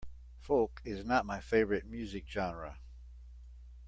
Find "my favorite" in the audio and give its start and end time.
1.27-1.85